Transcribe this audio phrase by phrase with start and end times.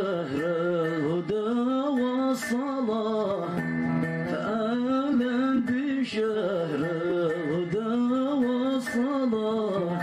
[0.00, 1.50] هدى
[2.00, 3.58] وصلاة
[4.70, 6.82] آمن بشهر
[7.50, 7.90] هدى
[8.46, 10.00] وصلاة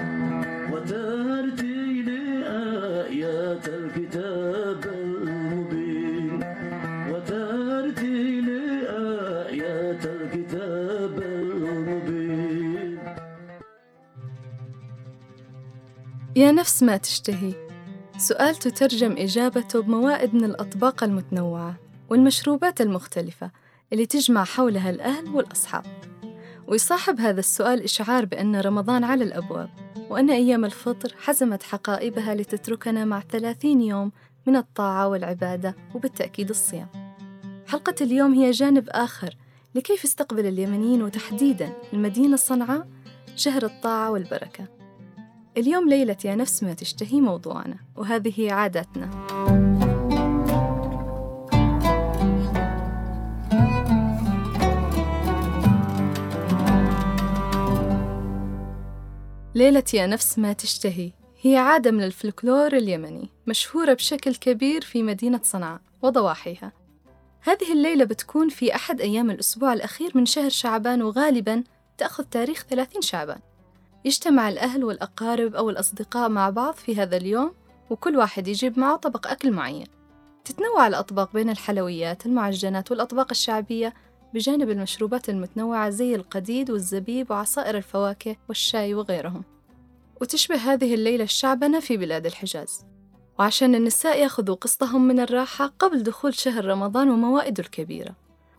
[0.71, 2.09] وترتيل
[2.47, 6.43] آيات الكتاب المبين.
[7.11, 8.47] وترتيل
[9.49, 12.99] آيات الكتاب المبين.
[16.35, 17.66] يا نفس ما تشتهي.
[18.17, 21.75] سؤال تترجم إجابته بموائد من الأطباق المتنوعة
[22.09, 23.51] والمشروبات المختلفة
[23.93, 25.85] اللي تجمع حولها الأهل والأصحاب.
[26.67, 29.69] ويصاحب هذا السؤال إشعار بأن رمضان على الأبواب
[30.09, 34.11] وأن أيام الفطر حزمت حقائبها لتتركنا مع ثلاثين يوم
[34.45, 36.87] من الطاعة والعبادة وبالتأكيد الصيام.
[37.67, 39.35] حلقة اليوم هي جانب آخر
[39.75, 42.87] لكيف استقبل اليمنيين وتحديداً المدينة صنعاء
[43.35, 44.76] شهر الطاعة والبركة.
[45.57, 48.33] اليوم ليلة يا نفس ما تشتهي موضوعنا وهذه
[59.55, 61.11] ليلة يا نفس ما تشتهي.
[61.41, 66.71] هي عادة من الفلكلور اليمني مشهورة بشكل كبير في مدينة صنعاء وضواحيها.
[67.41, 71.63] هذه الليلة بتكون في أحد أيام الأسبوع الأخير من شهر شعبان وغالباً
[71.97, 73.39] تأخذ تاريخ 30 شعبان.
[74.07, 77.51] يجتمع الأهل والأقارب أو الأصدقاء مع بعض في هذا اليوم
[77.89, 79.87] وكل واحد يجيب معه طبق أكل معين.
[80.45, 83.93] تتنوع الأطباق بين الحلويات المعجنات والأطباق الشعبية
[84.33, 89.43] بجانب المشروبات المتنوعة زي القديد والزبيب وعصائر الفواكه والشاي وغيرهم.
[90.21, 92.85] وتشبه هذه الليلة الشعبنة في بلاد الحجاز.
[93.39, 98.15] وعشان النساء يأخذوا قسطهم من الراحة قبل دخول شهر رمضان وموائده الكبيرة.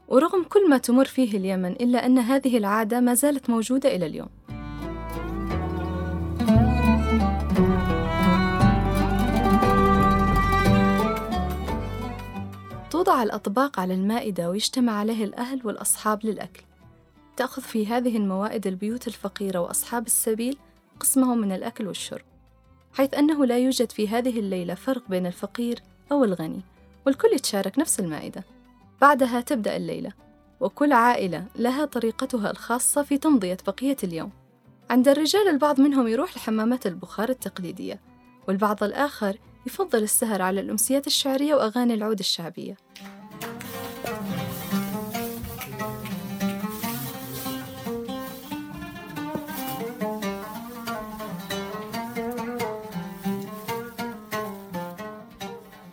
[0.09, 4.38] ورغم كل ما تمر فيه اليمن إلا أن هذه العادة ما زالت موجودة إلى اليوم.
[13.08, 16.62] توضع الأطباق على المائدة ويجتمع عليه الأهل والأصحاب للأكل.
[17.36, 20.58] تأخذ في هذه الموائد البيوت الفقيرة وأصحاب السبيل
[21.00, 22.24] قسمهم من الأكل والشرب
[22.92, 25.82] حيث أنه لا يوجد في هذه الليلة فرق بين الفقير
[26.12, 26.60] أو الغني
[27.06, 28.44] والكل يتشارك نفس المائدة.
[29.00, 30.12] بعدها تبدأ الليلة
[30.60, 34.30] وكل عائلة لها طريقتها الخاصة في تمضية بقية اليوم.
[34.91, 38.00] عند الرجال البعض منهم يروح لحمامات البخار التقليدية
[38.48, 42.76] والبعض الآخر يفضل السهر على الأمسيات الشعرية وأغاني العود الشعبية.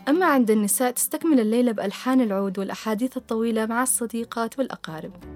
[0.08, 5.35] أما عند النساء تستكمل الليلة بألحان العود والأحاديث الطويلة مع الصديقات والأقارب.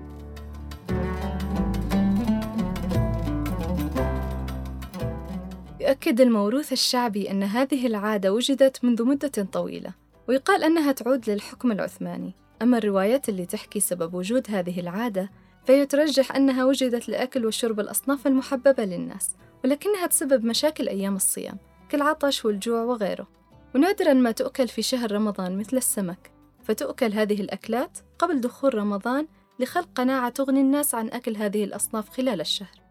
[5.80, 9.94] يؤكد الموروث الشعبي أن هذه العادة وجدت منذ مدة طويلة
[10.28, 12.34] ويقال أنها تعود للحكم العثماني.
[12.62, 15.32] أما الروايات اللي تحكي سبب وجود هذه العادة
[15.66, 21.58] فهي ترجح أنها وجدت لأكل وشرب الأصناف المحببة للناس ولكنها تسبب مشاكل أيام الصيام
[21.90, 23.28] كالعطش والجوع وغيره.
[23.76, 26.32] ونادرا ما تؤكل في شهر رمضان مثل السمك.
[26.64, 29.28] فتؤكل هذه الأكلات قبل دخول رمضان
[29.60, 32.82] لخلق قناعة تغني الناس عن أكل هذه الأصناف خلال الشهر.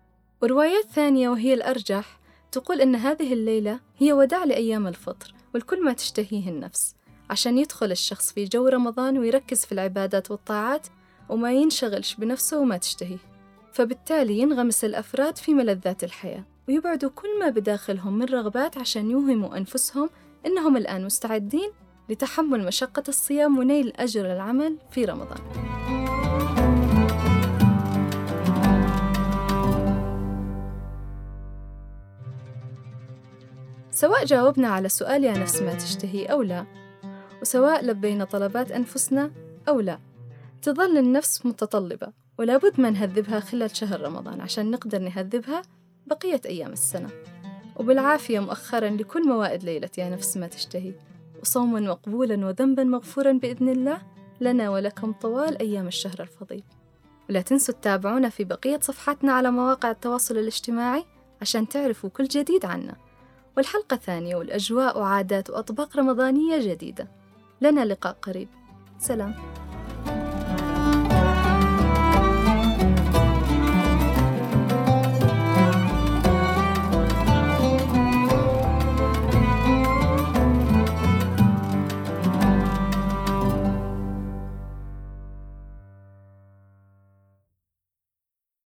[0.42, 2.17] وروايات ثانية وهي الأرجح
[2.52, 6.94] تقول أن هذه الليلة هي وداع لأيام الفطر والكل ما تشتهيه النفس
[7.30, 10.86] عشان يدخل الشخص في جو رمضان ويركز في العبادات والطاعات
[11.28, 13.18] وما ينشغلش بنفسه وما تشتهيه
[13.72, 20.10] فبالتالي ينغمس الأفراد في ملذات الحياة ويبعدوا كل ما بداخلهم من رغبات عشان يوهموا أنفسهم
[20.46, 21.70] إنهم الآن مستعدين
[22.08, 25.77] لتحمل مشقة الصيام ونيل أجر العمل في رمضان.
[33.98, 36.66] سواء جاوبنا على سؤال يا نفس ما تشتهي أو لا،
[37.42, 39.30] وسواء لبينا طلبات أنفسنا
[39.68, 39.98] أو لا،
[40.62, 42.08] تظل النفس متطلبة
[42.38, 45.62] ولا بد ما نهذبها خلال شهر رمضان عشان نقدر نهذبها
[46.06, 47.08] بقية أيام السنة.
[47.76, 50.92] وبالعافية مؤخرا لكل موائد ليلة يا نفس ما تشتهي
[51.42, 53.98] وصوما مقبولا وذنبا مغفورا بإذن الله
[54.40, 56.62] لنا ولكم طوال أيام الشهر الفضيل.
[57.30, 61.04] ولا تنسوا تتابعونا في بقية صفحاتنا على مواقع التواصل الاجتماعي
[61.40, 63.07] عشان تعرفوا كل جديد عنا.
[63.58, 67.08] والحلقة ثانية والأجواء وعادات وأطباق رمضانية جديدة.
[67.60, 68.48] لنا لقاء قريب.
[68.98, 69.34] سلام.